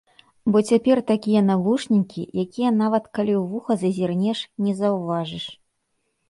Бо 0.53 0.61
цяпер 0.69 1.01
такія 1.11 1.41
навушнікі, 1.49 2.21
якія 2.45 2.69
нават 2.79 3.05
калі 3.19 3.33
ў 3.41 3.43
вуха 3.53 3.73
зазірнеш, 3.83 4.37
не 4.65 4.73
заўважыш. 4.83 5.45